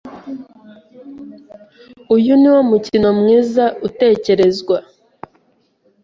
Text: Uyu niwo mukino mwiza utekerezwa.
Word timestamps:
Uyu 2.15 2.31
niwo 2.39 2.61
mukino 2.69 3.09
mwiza 3.19 3.63
utekerezwa. 3.87 4.77